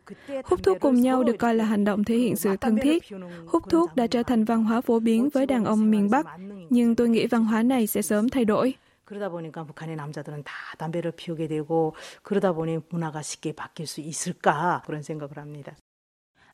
Hút 0.43 0.63
thuốc 0.63 0.77
cùng 0.79 1.01
nhau 1.01 1.23
được 1.23 1.35
coi 1.39 1.55
là 1.55 1.65
hành 1.65 1.85
động 1.85 2.03
thể 2.03 2.15
hiện 2.15 2.35
sự 2.35 2.55
thân 2.61 2.77
thiết. 2.81 3.03
Hút 3.47 3.63
thuốc 3.69 3.95
đã 3.95 4.07
trở 4.07 4.23
thành 4.23 4.45
văn 4.45 4.63
hóa 4.63 4.81
phổ 4.81 4.99
biến 4.99 5.29
với 5.33 5.45
đàn 5.45 5.65
ông 5.65 5.91
miền 5.91 6.09
Bắc, 6.09 6.25
nhưng 6.69 6.95
tôi 6.95 7.09
nghĩ 7.09 7.27
văn 7.27 7.45
hóa 7.45 7.63
này 7.63 7.87
sẽ 7.87 8.01
sớm 8.01 8.29
thay 8.29 8.45
đổi. 8.45 8.73
그러다 9.06 9.28
보니까 9.28 9.64
북한의 9.64 9.96
남자들은 9.96 10.42
다 10.44 10.52
담배를 10.78 11.12
피우게 11.12 11.48
되고 11.48 11.94
그러다 12.22 12.52
보니 12.52 12.78
문화가 12.88 13.22
쉽게 13.22 13.52
바뀔 13.52 13.86
수 13.86 14.00
있을까 14.00 14.82
그런 14.86 15.02
생각을 15.02 15.36
합니다. 15.38 15.76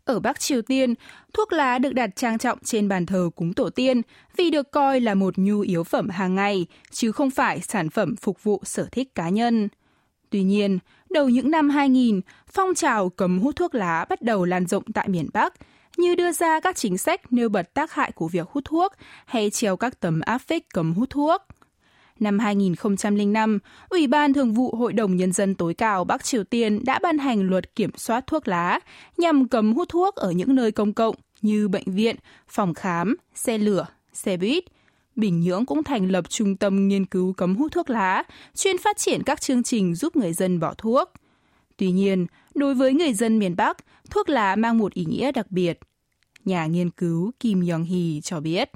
Ở 0.05 0.21
Bắc 0.21 0.41
Triều 0.41 0.63
Tiên, 0.63 0.95
thuốc 1.35 1.53
lá 1.53 1.79
được 1.79 1.93
đặt 1.93 2.11
trang 2.17 2.39
trọng 2.39 2.59
trên 2.65 2.89
bàn 2.89 3.07
thờ 3.07 3.31
cúng 3.37 3.53
tổ 3.53 3.71
tiên 3.71 4.03
vì 4.37 4.51
được 4.51 4.71
coi 4.71 5.01
là 5.01 5.15
một 5.15 5.39
nhu 5.39 5.61
yếu 5.61 5.85
phẩm 5.85 6.09
hàng 6.09 6.35
ngày, 6.35 6.67
chứ 6.91 7.13
không 7.13 7.31
phải 7.31 7.61
sản 7.61 7.91
phẩm 7.91 8.17
phục 8.17 8.43
vụ 8.43 8.61
sở 8.65 8.89
thích 8.93 9.15
cá 9.15 9.29
nhân. 9.29 9.69
Tuy 10.31 10.43
nhiên, 10.43 10.79
đầu 11.11 11.29
những 11.29 11.51
năm 11.51 11.71
2000, 11.71 12.21
phong 12.47 12.75
trào 12.75 13.09
cấm 13.09 13.39
hút 13.39 13.57
thuốc 13.57 13.75
lá 13.75 14.05
bắt 14.09 14.23
đầu 14.23 14.45
lan 14.45 14.67
rộng 14.67 14.85
tại 14.95 15.09
miền 15.09 15.29
Bắc, 15.33 15.55
như 15.97 16.15
đưa 16.15 16.33
ra 16.33 16.61
các 16.61 16.77
chính 16.77 16.99
sách 16.99 17.33
nêu 17.33 17.49
bật 17.49 17.75
tác 17.75 17.93
hại 17.93 18.13
của 18.13 18.29
việc 18.29 18.49
hút 18.49 18.65
thuốc 18.65 18.93
hay 19.27 19.51
treo 19.51 19.77
các 19.77 20.01
tấm 20.01 20.21
áp 20.21 20.39
phích 20.39 20.67
cấm 20.75 20.95
hút 20.95 21.11
thuốc. 21.11 21.43
Năm 22.24 22.40
2005, 22.40 23.60
Ủy 23.90 24.08
ban 24.08 24.34
Thường 24.34 24.54
vụ 24.54 24.76
Hội 24.76 24.94
đồng 24.94 25.16
Nhân 25.16 25.32
dân 25.32 25.56
tối 25.56 25.74
cao 25.74 26.04
Bắc 26.04 26.24
Triều 26.24 26.44
Tiên 26.44 26.86
đã 26.86 27.00
ban 27.04 27.18
hành 27.18 27.42
luật 27.50 27.76
kiểm 27.76 27.90
soát 27.98 28.28
thuốc 28.28 28.48
lá 28.48 28.80
nhằm 29.18 29.48
cấm 29.48 29.74
hút 29.74 29.90
thuốc 29.90 30.16
ở 30.16 30.32
những 30.32 30.56
nơi 30.56 30.72
công 30.72 30.94
cộng 30.94 31.16
như 31.42 31.68
bệnh 31.68 31.84
viện, 31.86 32.16
phòng 32.48 32.74
khám, 32.74 33.16
xe 33.36 33.58
lửa, 33.58 33.88
xe 34.14 34.38
buýt. 34.38 34.64
Bình 35.16 35.40
Nhưỡng 35.40 35.66
cũng 35.66 35.84
thành 35.84 36.12
lập 36.12 36.30
trung 36.30 36.56
tâm 36.56 36.88
nghiên 36.88 37.06
cứu 37.06 37.34
cấm 37.34 37.56
hút 37.56 37.72
thuốc 37.72 37.90
lá, 37.90 38.24
chuyên 38.56 38.78
phát 38.78 38.98
triển 38.98 39.24
các 39.24 39.42
chương 39.42 39.64
trình 39.64 39.96
giúp 39.96 40.16
người 40.16 40.34
dân 40.34 40.60
bỏ 40.60 40.74
thuốc. 40.78 41.12
Tuy 41.78 41.92
nhiên, 41.92 42.28
đối 42.56 42.76
với 42.76 42.94
người 42.94 43.14
dân 43.14 43.40
miền 43.40 43.56
Bắc, 43.56 43.78
thuốc 44.10 44.30
lá 44.30 44.56
mang 44.56 44.78
một 44.78 44.94
ý 44.94 45.06
nghĩa 45.06 45.32
đặc 45.32 45.52
biệt. 45.52 45.80
Nhà 46.46 46.66
nghiên 46.66 46.90
cứu 46.90 47.32
Kim 47.40 47.62
Yong-hee 47.62 48.22
cho 48.22 48.40
biết. 48.40 48.70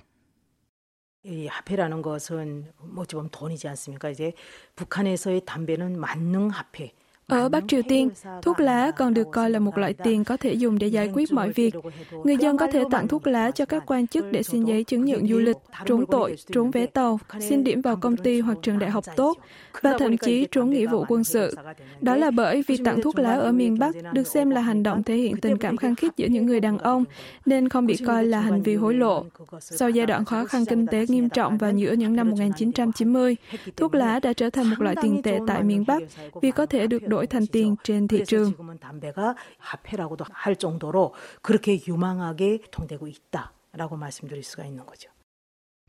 이 1.27 1.47
화폐라는 1.47 2.01
것은 2.01 2.71
어찌 2.95 3.15
보면 3.15 3.29
돈이지 3.31 3.67
않습니까? 3.67 4.09
이제 4.09 4.31
북한에서의 4.77 5.41
담배는 5.45 5.99
만능 5.99 6.47
화폐, 6.47 6.93
Ở 7.31 7.49
Bắc 7.49 7.63
Triều 7.67 7.81
Tiên, 7.81 8.09
thuốc 8.41 8.59
lá 8.59 8.91
còn 8.91 9.13
được 9.13 9.27
coi 9.31 9.49
là 9.49 9.59
một 9.59 9.77
loại 9.77 9.93
tiền 9.93 10.23
có 10.23 10.37
thể 10.37 10.53
dùng 10.53 10.79
để 10.79 10.87
giải 10.87 11.09
quyết 11.13 11.31
mọi 11.31 11.51
việc. 11.51 11.75
Người 12.23 12.37
dân 12.37 12.57
có 12.57 12.67
thể 12.67 12.83
tặng 12.91 13.07
thuốc 13.07 13.27
lá 13.27 13.51
cho 13.51 13.65
các 13.65 13.83
quan 13.85 14.07
chức 14.07 14.31
để 14.31 14.43
xin 14.43 14.65
giấy 14.65 14.83
chứng 14.83 15.05
nhận 15.05 15.27
du 15.27 15.39
lịch, 15.39 15.57
trốn 15.85 16.05
tội, 16.05 16.35
trốn 16.53 16.71
vé 16.71 16.85
tàu, 16.85 17.19
xin 17.39 17.63
điểm 17.63 17.81
vào 17.81 17.95
công 17.95 18.17
ty 18.17 18.39
hoặc 18.39 18.57
trường 18.61 18.79
đại 18.79 18.89
học 18.89 19.03
tốt, 19.15 19.37
và 19.81 19.95
thậm 19.99 20.17
chí 20.17 20.47
trốn 20.51 20.69
nghĩa 20.69 20.87
vụ 20.87 21.05
quân 21.07 21.23
sự. 21.23 21.55
Đó 22.01 22.15
là 22.15 22.31
bởi 22.31 22.63
việc 22.67 22.81
tặng 22.85 23.01
thuốc 23.01 23.19
lá 23.19 23.33
ở 23.33 23.51
miền 23.51 23.79
Bắc 23.79 23.95
được 24.13 24.27
xem 24.27 24.49
là 24.49 24.61
hành 24.61 24.83
động 24.83 25.03
thể 25.03 25.15
hiện 25.15 25.37
tình 25.37 25.57
cảm 25.57 25.77
khăng 25.77 25.95
khít 25.95 26.11
giữa 26.17 26.27
những 26.27 26.45
người 26.45 26.59
đàn 26.59 26.77
ông, 26.77 27.03
nên 27.45 27.69
không 27.69 27.85
bị 27.85 27.97
coi 28.05 28.25
là 28.25 28.39
hành 28.39 28.61
vi 28.61 28.75
hối 28.75 28.93
lộ. 28.93 29.25
Sau 29.59 29.89
giai 29.89 30.05
đoạn 30.05 30.25
khó 30.25 30.45
khăn 30.45 30.65
kinh 30.65 30.87
tế 30.87 31.05
nghiêm 31.09 31.29
trọng 31.29 31.57
vào 31.57 31.71
giữa 31.71 31.91
những 31.91 32.15
năm 32.15 32.29
1990, 32.29 33.35
thuốc 33.75 33.95
lá 33.95 34.19
đã 34.19 34.33
trở 34.33 34.49
thành 34.49 34.69
một 34.69 34.79
loại 34.79 34.95
tiền 35.01 35.21
tệ 35.21 35.39
tại 35.47 35.63
miền 35.63 35.83
Bắc 35.87 36.03
vì 36.41 36.51
có 36.51 36.65
thể 36.65 36.87
được 36.87 37.07
đổi 37.07 37.16
thành 37.25 37.47
tiền 37.47 37.75
trên 37.83 38.07
thị 38.07 38.23
trường. 38.27 38.53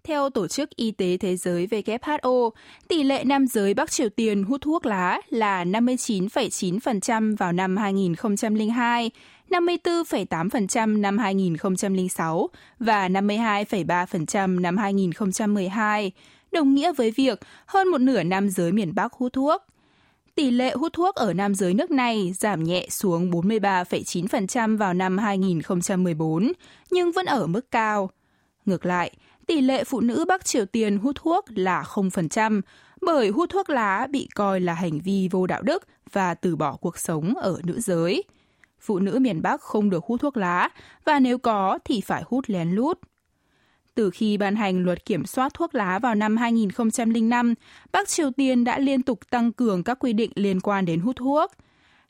Theo 0.04 0.30
Tổ 0.30 0.46
chức 0.46 0.76
Y 0.76 0.90
tế 0.90 1.16
Thế 1.16 1.36
giới 1.36 1.66
WHO, 1.66 2.50
tỷ 2.88 3.02
lệ 3.02 3.24
nam 3.24 3.46
giới 3.46 3.74
Bắc 3.74 3.90
Triều 3.90 4.08
Tiên 4.08 4.44
hút 4.44 4.60
thuốc 4.60 4.86
lá 4.86 5.20
là 5.30 5.64
59,9% 5.64 7.36
vào 7.36 7.52
năm 7.52 7.76
2002, 7.76 9.10
54,8% 9.50 11.00
năm 11.00 11.18
2006 11.18 12.48
và 12.78 13.08
52,3% 13.08 14.60
năm 14.60 14.76
2012, 14.76 16.12
đồng 16.52 16.74
nghĩa 16.74 16.92
với 16.92 17.10
việc 17.10 17.40
hơn 17.66 17.88
một 17.88 17.98
nửa 17.98 18.22
nam 18.22 18.48
giới 18.48 18.72
miền 18.72 18.94
Bắc 18.94 19.12
hút 19.12 19.32
thuốc. 19.32 19.62
Tỷ 20.38 20.50
lệ 20.50 20.72
hút 20.74 20.92
thuốc 20.92 21.14
ở 21.14 21.32
nam 21.32 21.54
giới 21.54 21.74
nước 21.74 21.90
này 21.90 22.32
giảm 22.38 22.64
nhẹ 22.64 22.86
xuống 22.90 23.30
43,9% 23.30 24.76
vào 24.76 24.94
năm 24.94 25.18
2014, 25.18 26.52
nhưng 26.90 27.12
vẫn 27.12 27.26
ở 27.26 27.46
mức 27.46 27.70
cao. 27.70 28.10
Ngược 28.64 28.86
lại, 28.86 29.16
tỷ 29.46 29.60
lệ 29.60 29.84
phụ 29.84 30.00
nữ 30.00 30.24
Bắc 30.28 30.44
Triều 30.44 30.66
Tiên 30.66 30.98
hút 30.98 31.16
thuốc 31.16 31.44
là 31.48 31.82
0%, 31.82 32.60
bởi 33.00 33.28
hút 33.28 33.50
thuốc 33.50 33.70
lá 33.70 34.06
bị 34.10 34.28
coi 34.34 34.60
là 34.60 34.74
hành 34.74 34.98
vi 35.00 35.28
vô 35.30 35.46
đạo 35.46 35.62
đức 35.62 35.82
và 36.12 36.34
từ 36.34 36.56
bỏ 36.56 36.76
cuộc 36.76 36.98
sống 36.98 37.34
ở 37.34 37.60
nữ 37.64 37.80
giới. 37.80 38.24
Phụ 38.80 38.98
nữ 38.98 39.18
miền 39.20 39.42
Bắc 39.42 39.60
không 39.60 39.90
được 39.90 40.04
hút 40.04 40.20
thuốc 40.20 40.36
lá, 40.36 40.68
và 41.04 41.20
nếu 41.20 41.38
có 41.38 41.78
thì 41.84 42.00
phải 42.00 42.22
hút 42.26 42.44
lén 42.48 42.70
lút. 42.70 42.98
Từ 43.98 44.10
khi 44.10 44.36
ban 44.36 44.56
hành 44.56 44.84
luật 44.84 45.04
kiểm 45.04 45.26
soát 45.26 45.54
thuốc 45.54 45.74
lá 45.74 45.98
vào 45.98 46.14
năm 46.14 46.36
2005, 46.36 47.54
Bắc 47.92 48.08
Triều 48.08 48.30
Tiên 48.30 48.64
đã 48.64 48.78
liên 48.78 49.02
tục 49.02 49.30
tăng 49.30 49.52
cường 49.52 49.82
các 49.82 49.98
quy 50.00 50.12
định 50.12 50.30
liên 50.34 50.60
quan 50.60 50.84
đến 50.84 51.00
hút 51.00 51.16
thuốc. 51.16 51.52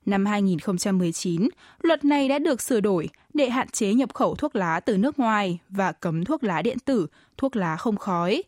Năm 0.07 0.27
2019, 0.27 1.49
luật 1.83 2.05
này 2.05 2.29
đã 2.29 2.39
được 2.39 2.63
sửa 2.63 2.81
đổi 2.81 3.09
để 3.35 3.51
hạn 3.51 3.69
chế 3.69 3.95
nhập 3.95 4.15
khẩu 4.15 4.35
thuốc 4.35 4.57
lá 4.57 4.81
từ 4.81 4.97
nước 4.97 5.19
ngoài 5.19 5.59
và 5.69 5.93
cấm 5.93 6.25
thuốc 6.25 6.45
lá 6.45 6.63
điện 6.63 6.79
tử, 6.79 7.07
thuốc 7.37 7.57
lá 7.57 7.77
không 7.77 7.97
khói. 7.97 8.43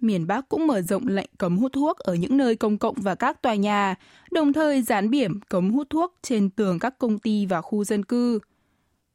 Miền 0.00 0.26
Bắc 0.26 0.48
cũng 0.48 0.66
mở 0.66 0.80
rộng 0.80 1.08
lệnh 1.08 1.30
cấm 1.38 1.58
hút 1.58 1.72
thuốc 1.72 1.98
ở 1.98 2.14
những 2.14 2.36
nơi 2.36 2.56
công 2.56 2.78
cộng 2.78 2.94
và 2.98 3.14
các 3.14 3.42
tòa 3.42 3.54
nhà, 3.54 3.94
đồng 4.30 4.52
thời 4.52 4.82
dán 4.82 5.10
biển 5.10 5.40
cấm 5.48 5.70
hút 5.70 5.90
thuốc 5.90 6.14
trên 6.22 6.50
tường 6.50 6.78
các 6.78 6.98
công 6.98 7.18
ty 7.18 7.46
và 7.46 7.60
khu 7.60 7.84
dân 7.84 8.04
cư. 8.04 8.38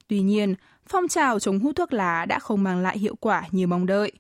Tuy 0.08 0.22
nhiên, 0.22 0.56
phong 0.88 1.08
trào 1.08 1.40
chống 1.40 1.60
hút 1.60 1.76
thuốc 1.76 1.94
lá 1.94 2.26
đã 2.26 2.40
không 2.40 2.64
mang 2.64 2.82
lại 2.82 3.00
hiệu 3.00 3.16
quả 3.20 3.44
như 3.52 3.68
mong 3.68 3.86
đợi. 3.86 4.12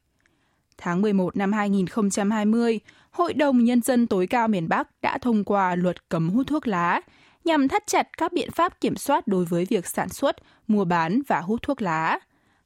Tháng 0.78 1.02
11 1.02 1.38
năm 1.38 1.52
2020, 1.52 2.80
Hội 3.12 3.34
đồng 3.34 3.64
Nhân 3.64 3.82
dân 3.82 4.08
tối 4.08 4.28
cao 4.28 4.48
miền 4.48 4.70
Bắc 4.70 5.02
đã 5.02 5.18
thông 5.18 5.44
qua 5.44 5.76
luật 5.76 6.10
cấm 6.10 6.30
hút 6.30 6.48
thuốc 6.48 6.68
lá 6.68 7.02
nhằm 7.46 7.68
thắt 7.68 7.88
chặt 7.88 8.08
các 8.18 8.34
biện 8.34 8.52
pháp 8.52 8.82
kiểm 8.82 8.96
soát 8.96 9.28
đối 9.28 9.46
với 9.46 9.66
việc 9.66 9.88
sản 9.88 10.10
xuất, 10.10 10.36
mua 10.68 10.86
bán 10.86 11.22
và 11.28 11.40
hút 11.42 11.62
thuốc 11.62 11.82
lá. 11.82 12.20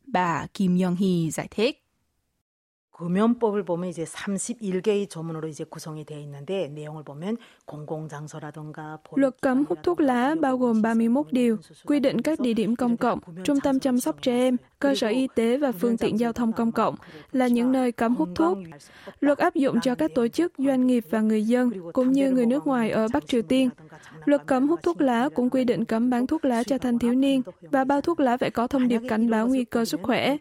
Bà 0.06 0.46
Kim 0.54 0.77
Yong-hee 0.77 1.30
giải 1.30 1.48
thích. 1.51 1.87
금연법을 3.02 3.64
보면 3.64 3.91
이제 3.91 4.05
31개의 4.05 5.09
조문으로 5.09 5.49
이제 5.49 5.64
구성이 5.64 6.05
되어 6.05 6.19
있는데 6.21 6.69
내용을 6.69 7.02
보면 7.02 7.37
공공장소라든가 7.67 8.99
Luật 9.17 9.41
cấm 9.41 9.64
hút 9.69 9.83
thuốc 9.83 10.00
lá 10.00 10.35
bao 10.41 10.59
gồm 10.59 10.83
31 10.83 11.33
điều, 11.33 11.57
quy 11.87 12.00
định 12.00 12.21
các 12.21 12.41
địa 12.41 12.52
điểm 12.52 12.76
công 12.76 12.97
cộng, 12.97 13.19
trung 13.45 13.61
tâm 13.61 13.81
chăm 13.81 14.00
sóc 14.00 14.23
trẻ 14.23 14.33
em, 14.33 14.57
cơ 14.79 14.95
sở 14.95 15.09
y 15.09 15.29
tế 15.35 15.57
và 15.57 15.73
phương 15.73 15.97
tiện 15.97 16.19
giao 16.19 16.33
thông 16.33 16.52
công 16.52 16.73
cộng 16.73 16.95
là 17.33 17.47
những 17.49 17.73
nơi 17.73 17.93
cấm 17.93 18.17
hút 18.17 18.29
thuốc. 18.35 18.59
Luật 19.21 19.38
áp 19.38 19.55
dụng 19.55 19.81
cho 19.81 19.95
các 19.95 20.11
tổ 20.14 20.29
chức, 20.29 20.52
doanh 20.59 20.87
nghiệp 20.87 21.05
và 21.11 21.21
người 21.21 21.43
dân, 21.43 21.93
cũng 21.93 22.12
như 22.12 22.31
người 22.31 22.47
nước 22.47 22.67
ngoài 22.67 22.91
ở 22.91 23.07
Bắc 23.12 23.26
Triều 23.26 23.43
Tiên. 23.43 23.71
Luật 24.25 24.47
cấm 24.47 24.69
hút 24.69 24.81
thuốc 24.83 25.00
lá 25.00 25.29
cũng 25.35 25.50
quy 25.50 25.64
định 25.64 25.85
cấm 25.85 26.11
bán 26.11 26.26
thuốc 26.26 26.45
lá 26.45 26.62
cho 26.62 26.79
thanh 26.79 26.99
thiếu 26.99 27.14
niên 27.14 27.43
và 27.61 27.85
bao 27.85 28.00
thuốc 28.00 28.21
lá 28.21 28.37
phải 28.37 28.50
có 28.50 28.67
thông 28.67 28.88
điệp 28.88 29.00
cảnh 29.09 29.31
báo 29.31 29.49
nguy 29.49 29.64
cơ 29.64 29.85
sức 29.85 30.00
khỏe. 30.02 30.37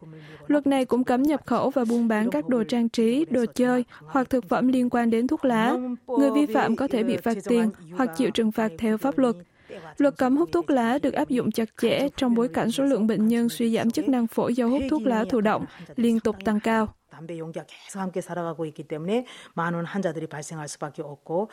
Luật 0.48 0.68
này 0.68 0.86
cũng 0.86 1.04
cấm 1.04 1.24
nhập 1.24 1.46
khẩu 1.46 1.70
và 1.70 1.86
buôn 1.86 2.08
bán 2.08 2.30
các 2.30 2.48
đồ 2.48 2.64
trang 2.64 2.90
trí, 2.90 3.26
đồ 3.26 3.46
chơi 3.56 3.86
hoặc 4.00 4.30
thực 4.30 4.50
phẩm 4.50 4.68
liên 4.68 4.90
quan 4.90 5.10
đến 5.10 5.28
thuốc 5.28 5.46
lá. 5.46 5.78
Người 6.08 6.32
vi 6.32 6.46
phạm 6.46 6.76
có 6.76 6.88
thể 6.88 7.04
bị 7.04 7.18
phạt 7.18 7.38
tiền 7.46 7.70
hoặc 7.98 8.10
chịu 8.18 8.32
trừng 8.32 8.52
phạt 8.52 8.72
theo 8.78 8.98
pháp 8.98 9.18
luật. 9.18 9.36
Luật 9.98 10.18
cấm 10.18 10.38
hút 10.38 10.50
thuốc 10.52 10.70
lá 10.70 10.98
được 10.98 11.14
áp 11.14 11.30
dụng 11.30 11.52
chặt 11.52 11.70
chẽ 11.82 12.08
trong 12.18 12.36
bối 12.36 12.48
cảnh 12.48 12.72
số 12.72 12.84
lượng 12.84 13.08
bệnh 13.08 13.28
nhân 13.28 13.50
suy 13.50 13.76
giảm 13.76 13.92
chức 13.92 14.10
năng 14.10 14.28
phổi 14.28 14.54
do 14.54 14.66
hút 14.66 14.82
thuốc 14.90 15.02
lá 15.02 15.26
thụ 15.30 15.42
động 15.42 15.66
liên 15.96 16.20
tục 16.20 16.36
tăng 16.46 16.60
cao. 16.60 16.88
담배 17.12 17.38
용기가 17.38 17.66
계속 17.66 18.00
함께 18.00 18.22
살아가고 18.22 18.66
있기 18.66 18.88
때문에 18.88 19.26
많은 19.54 19.86
환자들이 19.86 20.28
발생할 20.28 20.68
수밖에 20.68 21.02
없고 21.04 21.50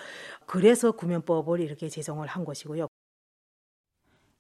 그래서 0.46 0.92
구면법을 0.92 1.60
이렇게 1.60 1.88
제정을 1.88 2.26
한 2.26 2.44
것이고요. 2.44 2.86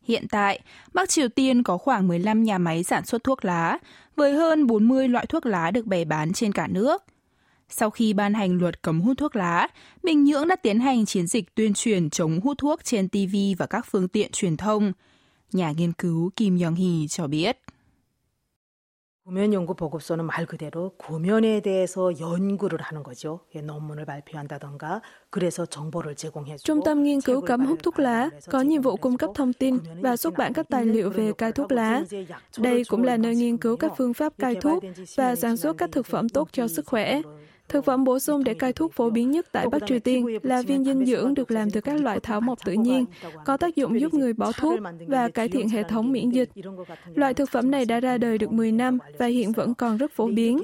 Hiện 0.03 0.27
tại, 0.27 0.59
Bắc 0.93 1.09
Triều 1.09 1.27
Tiên 1.27 1.63
có 1.63 1.77
khoảng 1.77 2.07
15 2.07 2.43
nhà 2.43 2.57
máy 2.57 2.83
sản 2.83 3.05
xuất 3.05 3.23
thuốc 3.23 3.45
lá, 3.45 3.77
với 4.15 4.33
hơn 4.33 4.67
40 4.67 5.07
loại 5.07 5.25
thuốc 5.25 5.45
lá 5.45 5.71
được 5.71 5.85
bày 5.85 6.05
bán 6.05 6.33
trên 6.33 6.51
cả 6.51 6.67
nước. 6.67 7.03
Sau 7.69 7.89
khi 7.89 8.13
ban 8.13 8.33
hành 8.33 8.57
luật 8.57 8.81
cấm 8.81 9.01
hút 9.01 9.17
thuốc 9.17 9.35
lá, 9.35 9.67
Bình 10.03 10.23
Nhưỡng 10.23 10.47
đã 10.47 10.55
tiến 10.55 10.79
hành 10.79 11.05
chiến 11.05 11.27
dịch 11.27 11.55
tuyên 11.55 11.73
truyền 11.73 12.09
chống 12.09 12.39
hút 12.41 12.57
thuốc 12.57 12.83
trên 12.83 13.09
TV 13.09 13.35
và 13.57 13.65
các 13.65 13.85
phương 13.91 14.07
tiện 14.07 14.31
truyền 14.31 14.57
thông. 14.57 14.93
Nhà 15.51 15.71
nghiên 15.71 15.93
cứu 15.93 16.31
Kim 16.35 16.57
Yong-hee 16.57 17.07
cho 17.07 17.27
biết. 17.27 17.57
구면 19.28 19.52
연구 19.52 19.74
보고서는 19.74 20.24
말 20.24 20.46
그대로 20.46 20.94
구면에 20.96 21.60
대해서 21.60 22.18
연구를 22.18 22.80
하는 22.80 23.02
거죠. 23.02 23.40
논문을 23.54 24.06
발표한다던가 24.06 25.02
그래서 25.28 25.66
정보를 25.66 26.14
제공해 26.14 26.56
Trung 26.64 26.82
tâm 26.82 27.02
nghiên 27.02 27.20
cứu 27.20 27.42
cấm 27.42 27.66
hút 27.66 27.82
thuốc 27.82 27.98
lá 27.98 28.30
có 28.50 28.62
nhiệm 28.62 28.82
vụ 28.82 28.96
cung 28.96 29.18
cấp 29.18 29.30
thông 29.34 29.52
tin 29.52 29.78
và 30.00 30.16
xuất 30.16 30.34
bản 30.38 30.52
các 30.52 30.66
tài 30.70 30.86
liệu 30.86 31.10
về 31.10 31.32
cai 31.38 31.52
thuốc 31.52 31.72
lá. 31.72 32.04
Đây 32.58 32.82
cũng 32.88 33.04
là 33.04 33.16
nơi 33.16 33.36
nghiên 33.36 33.58
cứu 33.58 33.76
các 33.76 33.92
phương 33.96 34.14
pháp 34.14 34.32
cai 34.38 34.54
thuốc 34.54 34.82
và 35.16 35.36
sản 35.36 35.56
xuất 35.56 35.76
các 35.78 35.92
thực 35.92 36.06
phẩm 36.06 36.28
tốt 36.28 36.48
cho 36.52 36.68
sức 36.68 36.86
khỏe. 36.86 37.22
Thực 37.69 37.85
phẩm 37.85 38.03
bổ 38.03 38.19
sung 38.19 38.43
để 38.43 38.53
cai 38.53 38.73
thuốc 38.73 38.93
phổ 38.93 39.09
biến 39.09 39.31
nhất 39.31 39.47
tại 39.51 39.67
Bắc 39.69 39.81
Triều 39.87 39.99
Tiên 39.99 40.25
là 40.43 40.61
viên 40.61 40.83
dinh 40.83 41.05
dưỡng 41.05 41.33
được 41.33 41.51
làm 41.51 41.69
từ 41.69 41.81
các 41.81 42.01
loại 42.01 42.19
thảo 42.19 42.41
mộc 42.41 42.65
tự 42.65 42.73
nhiên, 42.73 43.05
có 43.45 43.57
tác 43.57 43.75
dụng 43.75 43.99
giúp 43.99 44.13
người 44.13 44.33
bỏ 44.33 44.51
thuốc 44.51 44.79
và 45.07 45.29
cải 45.29 45.49
thiện 45.49 45.69
hệ 45.69 45.83
thống 45.83 46.11
miễn 46.11 46.29
dịch. 46.29 46.49
Loại 47.15 47.33
thực 47.33 47.49
phẩm 47.49 47.71
này 47.71 47.85
đã 47.85 47.99
ra 47.99 48.17
đời 48.17 48.37
được 48.37 48.51
10 48.51 48.71
năm 48.71 48.97
và 49.17 49.25
hiện 49.25 49.51
vẫn 49.51 49.73
còn 49.73 49.97
rất 49.97 50.11
phổ 50.11 50.27
biến. 50.27 50.59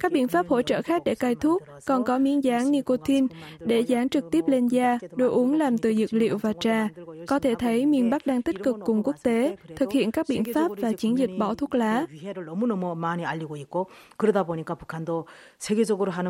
Các 0.00 0.12
biện 0.12 0.28
pháp 0.28 0.48
hỗ 0.48 0.62
trợ 0.62 0.82
khác 0.82 1.02
để 1.04 1.14
cai 1.14 1.34
thuốc 1.34 1.62
còn 1.86 2.04
có 2.04 2.18
miếng 2.18 2.44
dán 2.44 2.70
nicotine 2.70 3.26
để 3.58 3.80
dán 3.80 4.08
trực 4.08 4.24
tiếp 4.30 4.44
lên 4.48 4.68
da, 4.68 4.98
đồ 5.16 5.28
uống 5.28 5.58
làm 5.58 5.78
từ 5.78 5.94
dược 5.94 6.12
liệu 6.12 6.38
và 6.38 6.52
trà. 6.60 6.88
Có 7.26 7.38
thể 7.38 7.54
thấy 7.54 7.86
miền 7.86 8.10
Bắc 8.10 8.26
đang 8.26 8.42
tích 8.42 8.56
cực 8.62 8.76
cùng 8.84 9.02
quốc 9.02 9.16
tế 9.22 9.56
thực 9.76 9.92
hiện 9.92 10.10
các 10.10 10.26
biện 10.28 10.42
pháp 10.54 10.70
và 10.78 10.92
chiến 10.92 11.18
dịch 11.18 11.30
bỏ 11.38 11.54
thuốc 11.54 11.74
lá. 11.74 12.06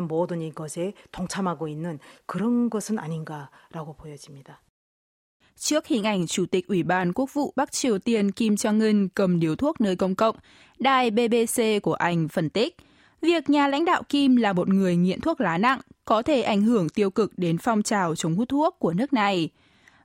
하는 0.00 0.08
모든 0.08 0.42
이것에 0.42 0.92
동참하고 1.12 1.68
있는 1.68 1.98
그런 2.26 2.70
것은 2.70 2.98
아닌가라고 2.98 3.94
보여집니다. 3.96 4.62
Trước 5.58 5.86
hình 5.86 6.06
ảnh 6.06 6.26
Chủ 6.26 6.46
tịch 6.46 6.68
Ủy 6.68 6.82
ban 6.82 7.12
Quốc 7.12 7.30
vụ 7.34 7.52
Bắc 7.56 7.72
Triều 7.72 7.98
Tiên 7.98 8.30
Kim 8.30 8.54
Jong-un 8.54 9.08
cầm 9.14 9.40
điếu 9.40 9.56
thuốc 9.56 9.80
nơi 9.80 9.96
công 9.96 10.14
cộng, 10.14 10.36
đài 10.78 11.10
BBC 11.10 11.82
của 11.82 11.94
Anh 11.94 12.28
phân 12.28 12.50
tích, 12.50 12.76
việc 13.20 13.50
nhà 13.50 13.68
lãnh 13.68 13.84
đạo 13.84 14.02
Kim 14.08 14.36
là 14.36 14.52
một 14.52 14.68
người 14.68 14.96
nghiện 14.96 15.20
thuốc 15.20 15.40
lá 15.40 15.58
nặng 15.58 15.80
có 16.04 16.22
thể 16.22 16.42
ảnh 16.42 16.62
hưởng 16.62 16.88
tiêu 16.88 17.10
cực 17.10 17.32
đến 17.36 17.58
phong 17.58 17.82
trào 17.82 18.14
chống 18.14 18.34
hút 18.34 18.48
thuốc 18.48 18.76
của 18.78 18.92
nước 18.92 19.12
này. 19.12 19.48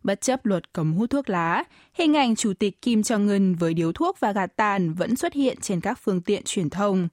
Bất 0.03 0.21
chấp 0.21 0.45
luật 0.45 0.73
cấm 0.73 0.93
hút 0.93 1.09
thuốc 1.09 1.29
lá, 1.29 1.63
hình 1.93 2.17
ảnh 2.17 2.35
Chủ 2.35 2.53
tịch 2.53 2.81
Kim 2.81 3.01
Jong-un 3.01 3.57
với 3.57 3.73
điếu 3.73 3.91
thuốc 3.91 4.19
và 4.19 4.31
gạt 4.31 4.55
tàn 4.55 4.93
vẫn 4.93 5.15
xuất 5.15 5.33
hiện 5.33 5.57
trên 5.61 5.81
các 5.81 5.99
phương 6.03 6.21
tiện 6.21 6.41
truyền 6.45 6.69
thông. 6.69 7.07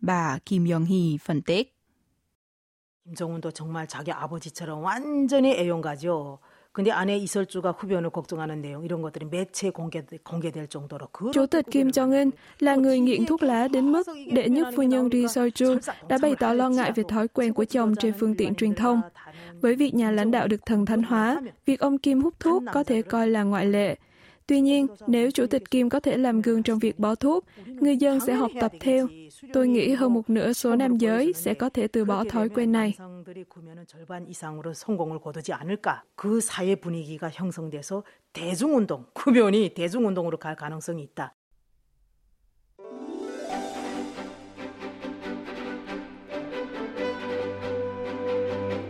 Bà 0.00 0.38
Kim 0.46 0.64
Yong-hee 0.64 1.18
phân 1.24 1.42
tích. 1.42 1.74
김정은도 3.04 3.50
정말 3.52 3.86
자기 3.86 4.12
아버지처럼 4.12 4.82
완전히 4.82 5.52
애용가죠. 5.52 6.38
근데 6.72 6.90
아내 6.92 7.16
이설주가 7.16 7.72
후변을 7.72 8.10
걱정하는 8.10 8.60
내용 8.60 8.84
이런 8.84 9.02
것들이 9.02 9.24
매체 9.26 9.70
공개 9.70 10.02
공개될 10.22 10.68
정도로 10.68 11.08
Chủ 11.32 11.46
tịch 11.46 11.66
Kim 11.70 11.88
Jong 11.88 12.12
Un 12.12 12.30
là 12.60 12.76
người 12.76 13.00
nghiện 13.00 13.26
thuốc 13.26 13.42
lá 13.42 13.68
đến 13.68 13.92
mức 13.92 14.06
đệ 14.32 14.48
nhất 14.48 14.68
phu 14.76 14.82
nhân 14.82 15.08
Ri 15.12 15.24
Sol-ju 15.26 15.78
đã 16.08 16.18
bày 16.22 16.34
tỏ 16.38 16.52
lo 16.52 16.68
ngại 16.68 16.92
về 16.92 17.02
thói 17.08 17.28
quen 17.28 17.52
của 17.54 17.64
chồng 17.64 17.94
trên 17.96 18.14
phương 18.20 18.34
tiện 18.34 18.54
truyền 18.54 18.74
thông. 18.74 19.00
Với 19.60 19.74
việc 19.74 19.94
nhà 19.94 20.10
lãnh 20.10 20.30
đạo 20.30 20.48
được 20.48 20.66
thần 20.66 20.86
thánh 20.86 21.02
hóa, 21.02 21.40
việc 21.66 21.80
ông 21.80 21.98
Kim 21.98 22.20
hút 22.20 22.34
thuốc 22.40 22.62
có 22.72 22.84
thể 22.84 23.02
coi 23.02 23.28
là 23.28 23.42
ngoại 23.42 23.66
lệ. 23.66 23.96
Tuy 24.47 24.61
nhiên, 24.61 24.87
nếu 25.07 25.31
Chủ 25.31 25.47
tịch 25.47 25.71
Kim 25.71 25.89
có 25.89 25.99
thể 25.99 26.17
làm 26.17 26.41
gương 26.41 26.63
trong 26.63 26.79
việc 26.79 26.99
bỏ 26.99 27.15
thuốc, 27.15 27.45
người 27.65 27.97
dân 27.97 28.19
sẽ 28.19 28.33
học 28.33 28.51
tập 28.61 28.71
theo. 28.79 29.07
Tôi 29.53 29.67
nghĩ 29.67 29.93
hơn 29.93 30.13
một 30.13 30.29
nửa 30.29 30.53
số 30.53 30.75
nam 30.75 30.97
giới 30.97 31.33
sẽ 31.33 31.53
có 31.53 31.69
thể 31.69 31.87
từ 31.87 32.05
bỏ 32.05 32.23
thói 32.23 32.49
quen 32.49 32.71
này. 32.71 32.93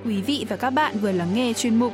Quý 0.05 0.22
vị 0.22 0.45
và 0.50 0.57
các 0.57 0.69
bạn 0.69 0.95
vừa 1.01 1.12
lắng 1.12 1.33
nghe 1.33 1.53
chuyên 1.53 1.75
mục 1.75 1.93